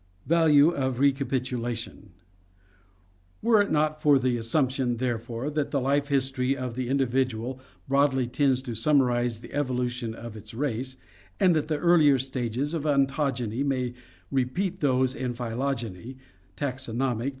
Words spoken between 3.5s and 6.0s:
it not for the assumption, therefore, that the